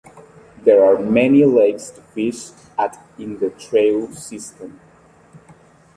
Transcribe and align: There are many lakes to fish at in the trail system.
There 0.63 0.83
are 0.83 0.97
many 0.99 1.45
lakes 1.45 1.91
to 1.91 2.01
fish 2.01 2.49
at 2.75 2.97
in 3.19 3.37
the 3.37 3.51
trail 3.51 4.11
system. 4.11 4.79